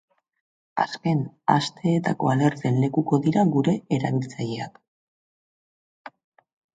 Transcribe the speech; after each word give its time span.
Azken 0.83 1.19
asteetako 1.55 2.31
alerten 2.31 2.79
lekuko 2.83 3.19
dira 3.27 3.43
gure 3.57 3.75
erabiltzaileak. 3.99 4.81